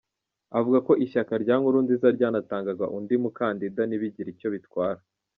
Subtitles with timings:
[0.59, 4.99] Avuga ko ishyaka rya Nkurunziza ryanatanga undi mukandida ntibigire icyo bitwara.